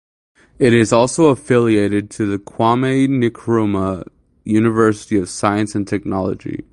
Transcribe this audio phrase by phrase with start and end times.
[0.57, 4.03] It is also affiliated to the Kwame Nkrumah
[4.45, 6.65] University of Science and Technology.